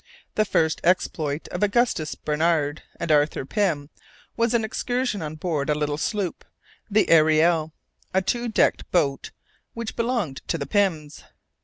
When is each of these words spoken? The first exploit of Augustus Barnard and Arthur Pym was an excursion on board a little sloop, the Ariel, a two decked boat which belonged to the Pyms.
The 0.33 0.45
first 0.45 0.81
exploit 0.83 1.47
of 1.49 1.61
Augustus 1.61 2.15
Barnard 2.15 2.81
and 2.99 3.11
Arthur 3.11 3.45
Pym 3.45 3.91
was 4.35 4.55
an 4.55 4.63
excursion 4.65 5.21
on 5.21 5.35
board 5.35 5.69
a 5.69 5.75
little 5.75 5.95
sloop, 5.99 6.43
the 6.89 7.07
Ariel, 7.11 7.71
a 8.11 8.23
two 8.23 8.47
decked 8.47 8.89
boat 8.89 9.29
which 9.75 9.95
belonged 9.95 10.41
to 10.47 10.57
the 10.57 10.65
Pyms. 10.65 11.23